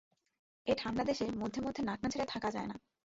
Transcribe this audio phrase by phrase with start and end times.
[0.67, 2.75] এ ঠাণ্ডা দেশে মধ্যে মধ্যে নাক না ঝেড়ে থাকা যায় না।